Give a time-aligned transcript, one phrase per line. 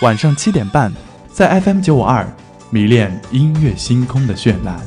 [0.00, 0.92] 晚上七点半，
[1.32, 2.24] 在 FM 九五二，
[2.70, 4.80] 迷恋音乐星空的绚烂。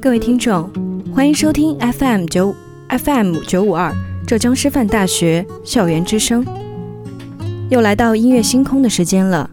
[0.00, 0.70] 各位听众，
[1.12, 2.54] 欢迎收听 FM 九五。
[2.88, 3.92] fm 九五二
[4.26, 6.44] 浙江师范大学校园之声
[7.68, 9.48] 又来到音乐星空的时间了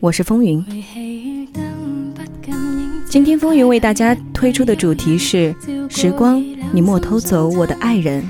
[0.00, 0.64] 我是风云
[3.06, 5.54] 今天风云为大家推出的主题是
[5.90, 8.24] 时光你莫偷走我的爱人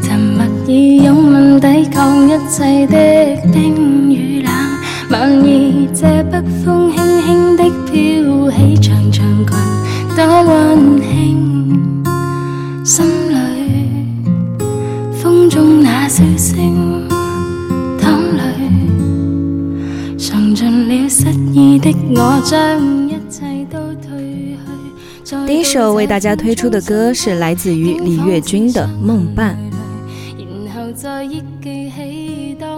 [0.00, 4.52] 沉默以拥吻抵抗一切的冰与冷
[5.10, 11.11] 晚意借北风轻轻的飘起长长裙多温馨
[25.46, 29.56] 第一首为大家推出的歌是来自于李悦君的《梦伴》。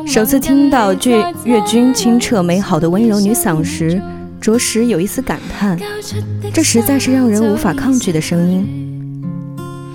[0.07, 4.01] 首次听到君悦君清澈美好的温柔女嗓时，
[4.41, 5.77] 着实有一丝感叹，
[6.53, 8.94] 这实在是让人无法抗拒的声音。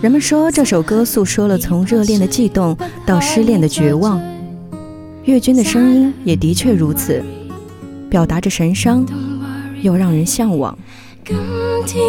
[0.02, 4.20] 人们说这首歌诉说了从热恋的悸动到失恋的绝望，
[5.26, 7.22] 乐军的声音也的确如此，
[8.10, 9.06] 表达着神伤，
[9.82, 10.78] 又让人向往。
[11.26, 11.36] 今
[11.86, 12.00] 天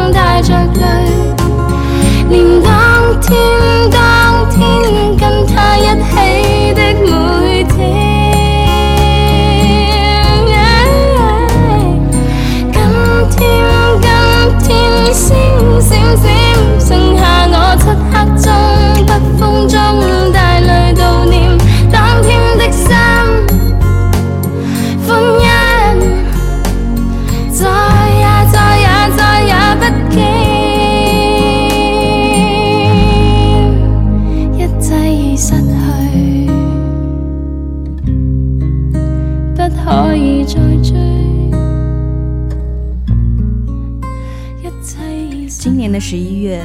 [46.17, 46.65] 十一月，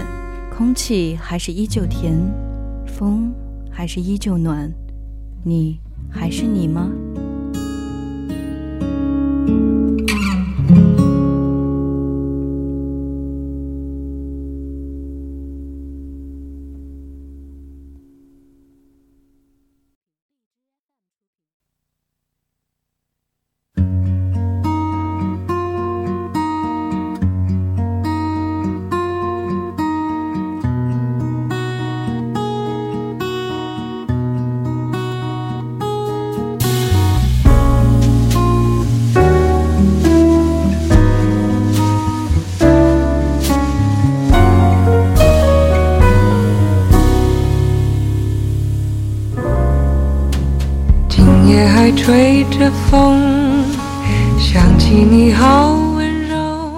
[0.56, 2.13] 空气还是依旧甜，
[2.86, 3.34] 风
[3.72, 4.72] 还是依旧暖，
[5.44, 5.80] 你
[6.12, 6.92] 还是你吗？
[52.89, 53.63] 风，
[54.38, 56.71] 想起你好温柔。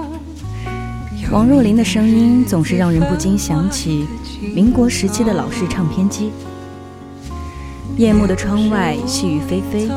[1.32, 4.06] 王若琳的声音总是让人不禁想起
[4.54, 6.32] 民国时期的老式唱片机。
[7.98, 9.90] 夜幕的窗外，细雨霏霏，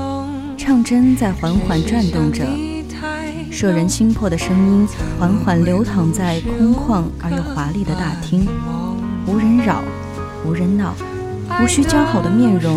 [0.56, 2.44] 唱针在缓缓转动着，
[3.50, 4.88] 摄人心魄的声音
[5.18, 8.46] 缓缓流淌在空旷而又华丽的大厅，
[9.26, 9.82] 无人扰，
[10.46, 10.94] 无人闹，
[11.62, 12.74] 无需姣好的面容，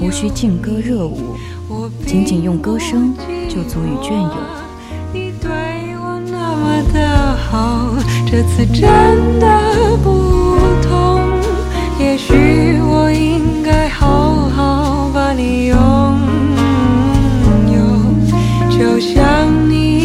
[0.00, 1.34] 无需劲歌热舞。
[2.06, 3.12] 仅仅用歌声
[3.48, 4.30] 就足以隽永。
[5.12, 5.50] 你对
[5.98, 7.92] 我那么的好，
[8.30, 8.82] 这次真
[9.40, 9.74] 的
[10.04, 11.20] 不同。
[11.98, 15.76] 也许我应该好好把你拥
[17.74, 19.18] 有，就像
[19.68, 19.95] 你。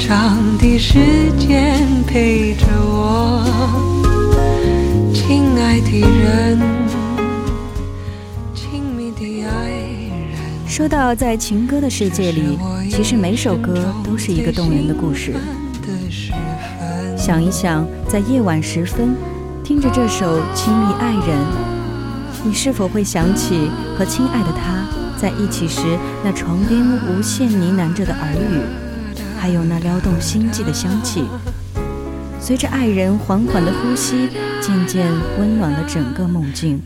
[0.00, 3.44] 长的的的时间陪着我，
[5.12, 6.58] 亲亲爱爱人，人。
[8.96, 9.02] 密
[10.66, 12.58] 说到在情歌的世界里，
[12.90, 15.34] 其实每首歌都是一个动人的故事。
[17.14, 19.14] 想一想，在夜晚时分，
[19.62, 21.38] 听着这首《亲密爱人》，
[22.42, 24.82] 你是否会想起和亲爱的他
[25.20, 25.82] 在一起时
[26.24, 28.89] 那床边无限呢喃着的耳语？
[29.40, 31.22] 还有那撩动心悸的香气，
[32.38, 34.28] 随着爱人缓缓的呼吸，
[34.60, 36.78] 渐渐温暖了整个梦境。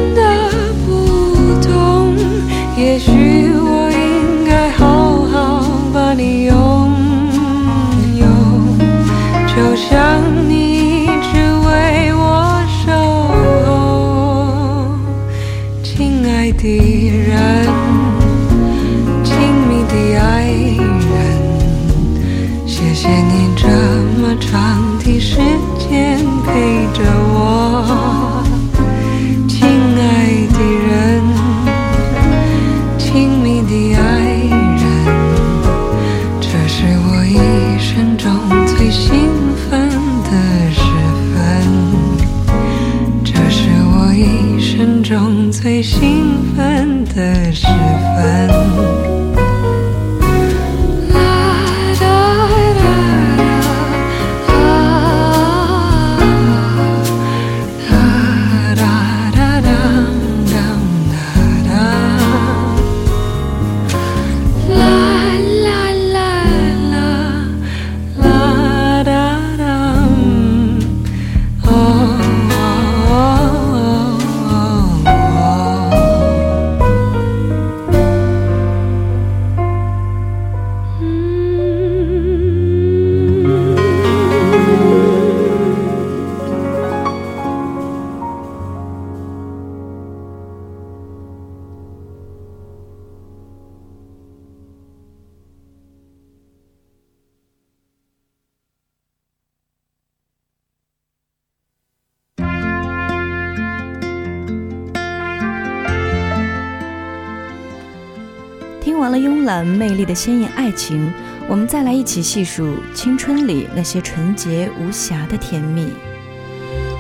[109.10, 111.12] 了慵懒魅力的鲜艳爱情，
[111.48, 115.88] 我们再来一起细数青春里那些纯洁无瑕的甜蜜。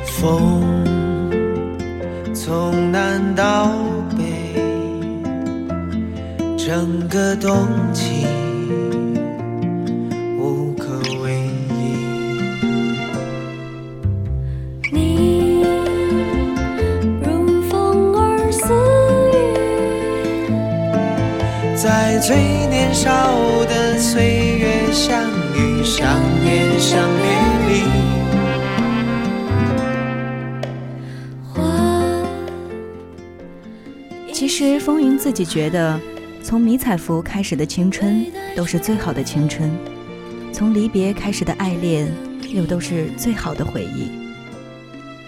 [0.05, 0.85] 风
[2.33, 3.67] 从南到
[4.17, 4.97] 北，
[6.57, 8.38] 整个冬季。
[22.01, 23.11] 在最年少
[23.65, 25.21] 的岁月相
[25.53, 25.83] 遇，
[34.33, 35.99] 其实，风云自己觉得，
[36.41, 38.25] 从迷彩服开始的青春
[38.55, 39.69] 都是最好的青春；
[40.53, 42.09] 从离别开始的爱恋，
[42.53, 44.09] 又都是最好的回忆。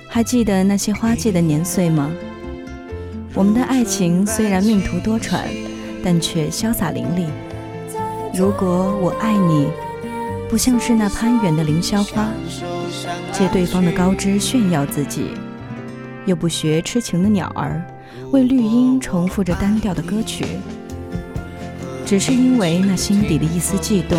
[0.07, 2.09] 还记得那些花季的年岁吗？
[3.33, 5.41] 我们的爱情虽然命途多舛。
[6.03, 7.25] 但却潇洒凌厉。
[8.33, 9.67] 如果我爱你，
[10.49, 12.27] 不像是那攀援的凌霄花，
[13.31, 15.23] 借对方的高枝炫耀自己；
[16.25, 17.81] 又不学痴情的鸟儿，
[18.31, 20.45] 为绿荫重复着单调的歌曲。
[22.05, 24.17] 只是因为那心底的一丝悸动，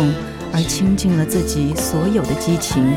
[0.51, 2.91] 而倾尽了自己所有的激情。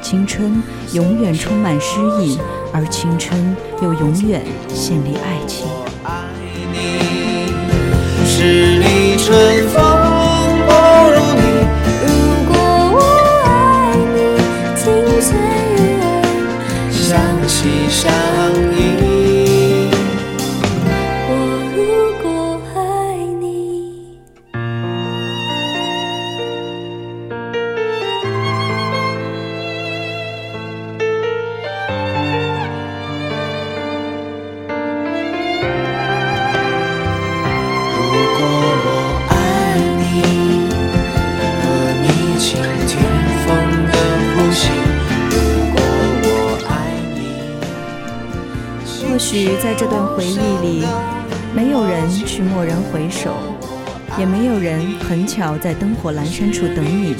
[0.00, 0.60] 青春
[0.94, 2.38] 永远充满诗意，
[2.72, 5.66] 而青春又永远献给爱情。
[8.42, 9.91] 十里春风。
[51.86, 53.34] 人去蓦然回首，
[54.18, 57.14] 也没有人很巧在灯火阑珊处等你，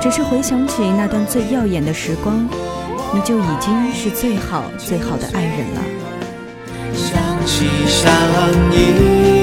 [0.00, 2.46] 只是回想起那段最耀眼的时光，
[3.14, 5.80] 你就已经是最好最好的爱人了。
[6.94, 8.12] 相惜相
[8.72, 9.39] 依。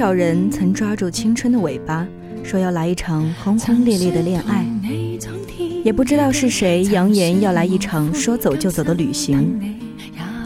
[0.00, 2.06] 少人曾抓住青春的尾巴，
[2.42, 4.64] 说要来一场轰轰烈烈的恋爱。
[5.84, 9.60] 也不知道是谁扬言要来一场说走就走的旅行。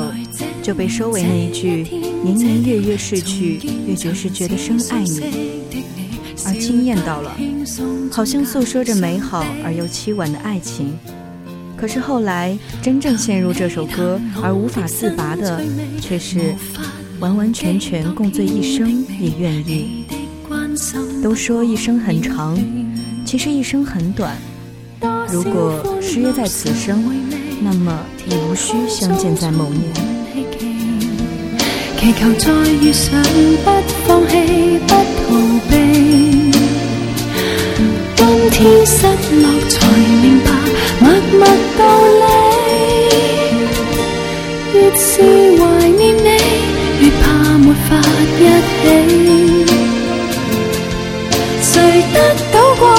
[0.64, 1.84] 就被收尾那一句
[2.24, 5.84] “年年月月逝去，越觉是觉得深爱你”
[6.48, 7.36] 而惊艳到了，
[8.10, 10.98] 好像诉说着美好而又凄婉的爱情。
[11.76, 15.62] 可是后来真正陷入这首歌而无法自拔的，
[16.02, 16.56] 却是……
[17.20, 20.06] 完完全全共醉一生也愿意。
[21.22, 22.58] 都说一生很长，
[23.26, 24.38] 其实一生很短。
[25.30, 27.04] 如果失约在此生，
[27.62, 29.90] 那么也无需相见在某年。
[47.90, 49.68] 白一起，
[51.64, 52.96] 谁得到过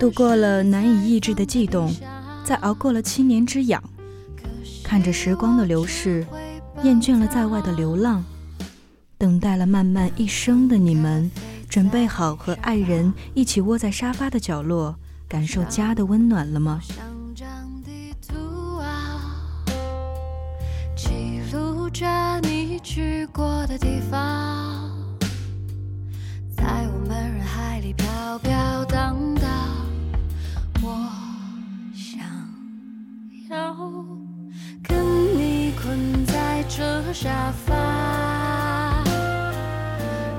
[0.00, 1.94] 度过了难以抑制的悸动，
[2.42, 3.84] 在熬过了七年之痒，
[4.82, 6.26] 看着时光的流逝，
[6.82, 8.24] 厌倦了在外的流浪，
[9.18, 11.30] 等待了漫漫一生的你们，
[11.68, 14.96] 准备好和爱人一起窝在沙发的角落，
[15.28, 16.80] 感受家的温暖了吗？
[21.92, 22.06] 着
[22.42, 24.88] 你去过的地方，
[26.56, 28.89] 在我们人海里飘飘。
[33.50, 33.74] 要
[34.80, 34.96] 跟
[35.36, 39.02] 你困在这沙发，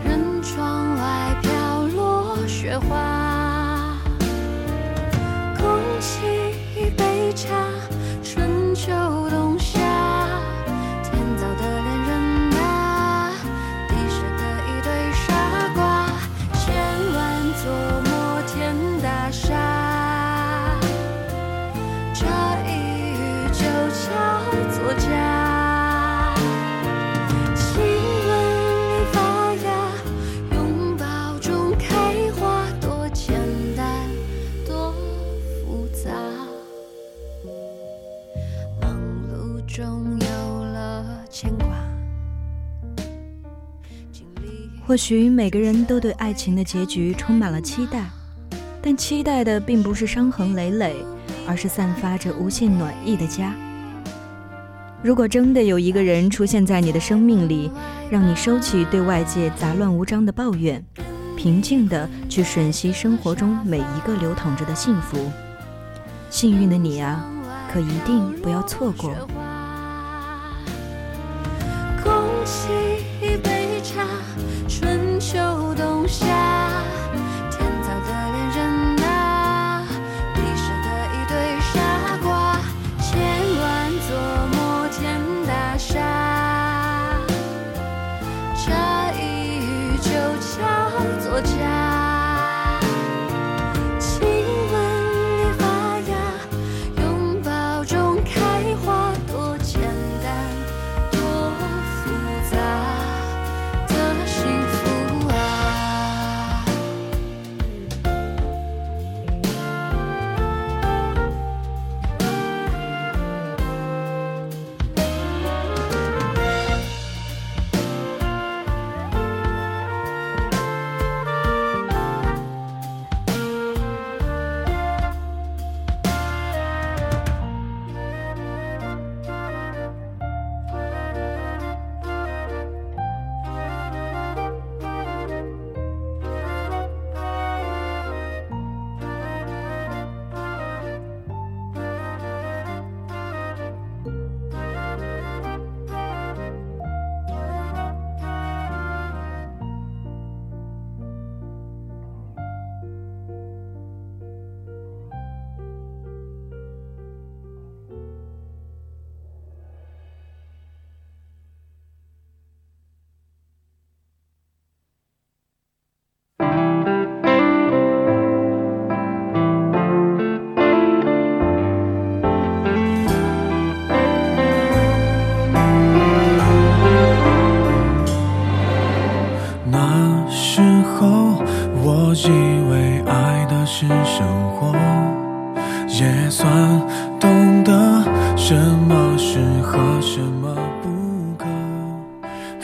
[0.06, 3.98] 任窗外飘落雪花，
[5.58, 6.30] 空沏
[6.80, 7.50] 一杯茶，
[8.24, 9.21] 春秋。
[44.92, 48.04] 或许每个人都对爱情的结局充满了期待，
[48.82, 50.94] 但期待的并不是伤痕累累，
[51.48, 53.56] 而是散发着无限暖意的家。
[55.02, 57.72] 如果真的有一个人出现在你的生命里，
[58.10, 60.84] 让你收起对外界杂乱无章的抱怨，
[61.38, 65.18] 平静的去吮吸生活中每一个流淌着的幸福，
[66.30, 67.26] 幸运的你啊，
[67.72, 69.14] 可一定不要错过。
[72.04, 72.12] 恭
[72.46, 72.74] 喜
[73.26, 74.06] 一杯茶。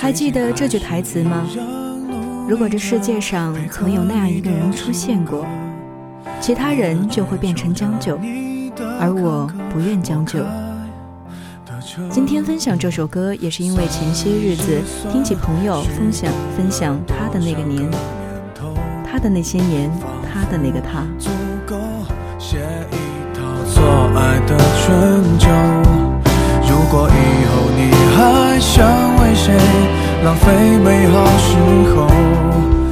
[0.07, 1.45] 还记得这句台词吗？
[2.47, 5.45] 如果这世界上曾有那样一个人出现过，
[6.39, 8.17] 其他人就会变成将就，
[9.01, 10.39] 而我不愿将就。
[12.09, 14.79] 今天分享这首歌，也是因为前些日子
[15.11, 17.85] 听起朋友分享分享他的那个年，
[19.05, 19.91] 他的那些年，
[20.33, 21.05] 他的那个他。
[26.69, 28.85] 如果以后你还想
[29.21, 29.96] 为谁？
[30.27, 31.57] 浪费美好时
[31.95, 32.86] 候。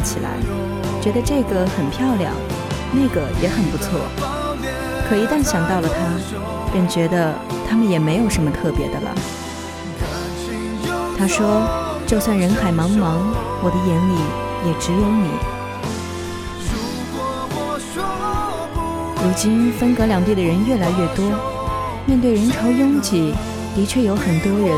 [0.00, 0.30] 起来，
[1.00, 2.32] 觉得这个很漂亮，
[2.92, 3.88] 那个也很不错。
[5.08, 7.32] 可一旦想到了他，便觉得
[7.68, 9.14] 他们也没有什么特别的了。
[11.16, 11.62] 他说
[12.06, 13.16] ：“就算人海茫茫，
[13.62, 15.30] 我的眼里也只有你。”
[19.24, 21.24] 如今分隔两地的人越来越多，
[22.06, 23.34] 面对人潮拥挤，
[23.74, 24.70] 的确有很多人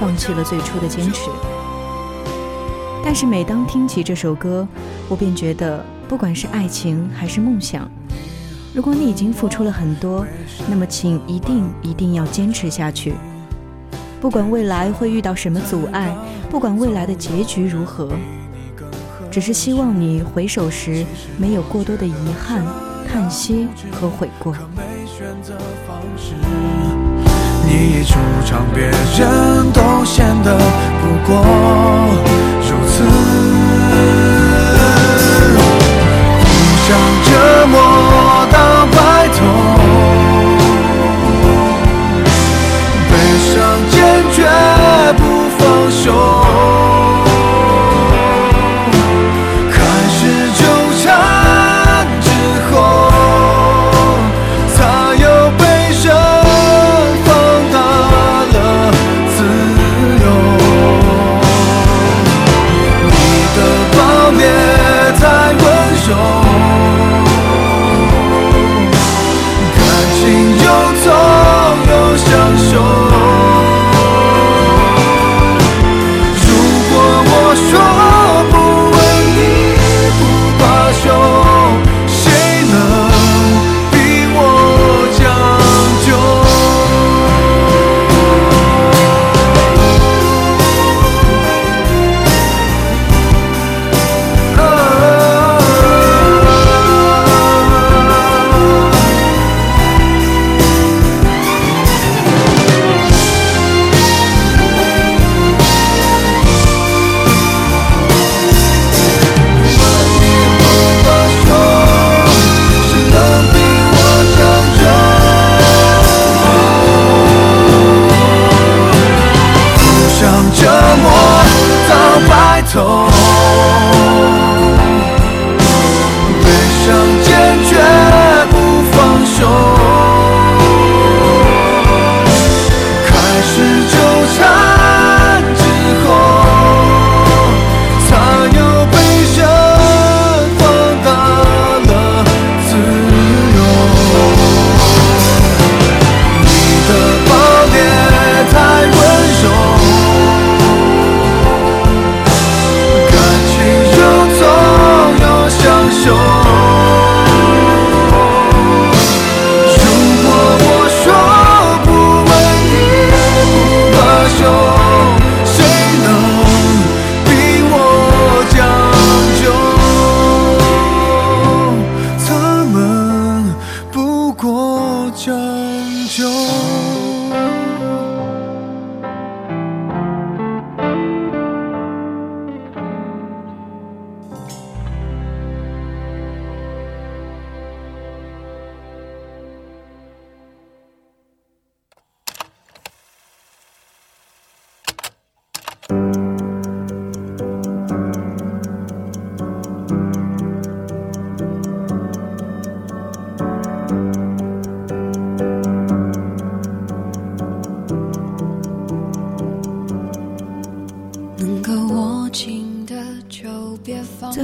[0.00, 1.30] 放弃了最初的坚持。
[3.04, 4.66] 但是每当听起这首歌，
[5.10, 7.86] 我便觉得，不管是爱情还是梦想，
[8.74, 10.26] 如果你已经付出了很多，
[10.66, 13.12] 那么请一定一定要坚持下去。
[14.22, 16.16] 不管未来会遇到什么阻碍，
[16.48, 18.10] 不管未来的结局如何，
[19.30, 21.04] 只是希望你回首时
[21.36, 22.12] 没有过多的遗
[22.42, 22.64] 憾、
[23.06, 24.56] 叹息和悔过。
[27.66, 28.14] 你一出
[28.46, 30.56] 场，别人都显得
[31.02, 32.73] 不过。
[43.56, 44.03] 相见。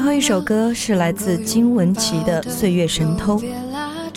[0.01, 3.37] 最后一首歌是来自金玟岐的《岁月神偷》，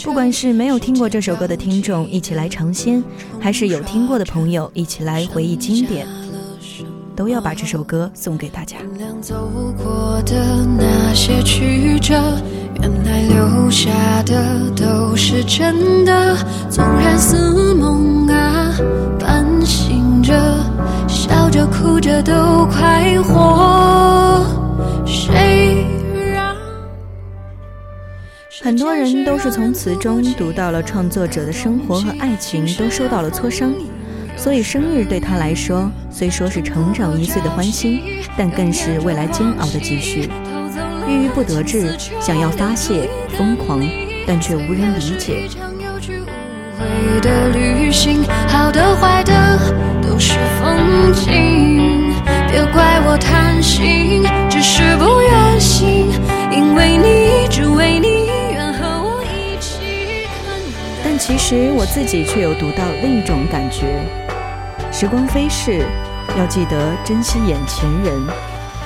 [0.06, 3.04] 不管是没有听过这首歌的听众，一起来尝鲜；
[3.38, 6.08] 还是有听过的朋友，一起来回忆经典，
[7.18, 8.78] 都要把这首歌送给大家。
[28.62, 33.72] 很多人都是从词中读到了创作者的生活和爱情都受到了挫伤，
[34.36, 38.02] 所以生日对他来说虽说是成长一岁的欢欣，
[38.38, 40.30] 但更是未来煎熬的积蓄。
[41.08, 43.86] 郁郁不得志，想要发泄疯狂，
[44.26, 45.74] 但却无人理解。
[52.74, 56.08] 怪我我贪心，只只是不愿愿醒，
[56.52, 56.98] 因为
[57.78, 58.28] 为你，你，
[58.72, 60.26] 和一起
[61.04, 64.02] 但其实我自己却有读到另一种感觉。
[64.92, 65.86] 时光飞逝，
[66.36, 68.28] 要记得珍惜眼前人，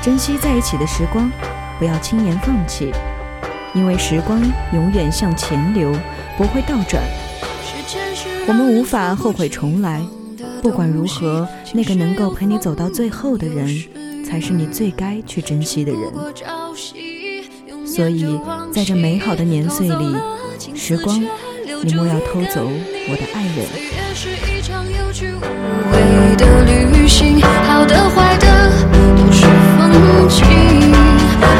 [0.02, 1.32] 珍惜在一起的时光，
[1.80, 2.92] 不要轻言放弃。
[3.74, 4.42] 因为时光
[4.74, 5.94] 永远向前流，
[6.36, 7.02] 不会倒转，
[8.48, 10.02] 我们无法后悔重来。
[10.62, 16.14] 不管如何，那个能够陪你走到最后的人，才是你最该去珍惜的人。
[17.86, 18.26] 所以，
[18.72, 20.16] 在这美好的年岁里，
[20.76, 21.20] 时光，
[21.84, 23.68] 你莫要偷走我的爱人。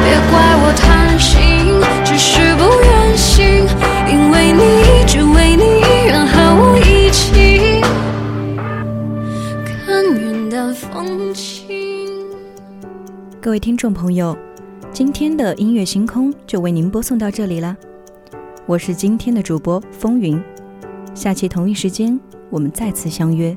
[0.08, 0.87] 别怪我太。
[13.48, 14.38] 各位听众朋友，
[14.92, 17.74] 今天的音乐星空就为您播送到这里了。
[18.66, 20.38] 我是今天的主播风云，
[21.16, 23.56] 下期同一时间我们再次相约。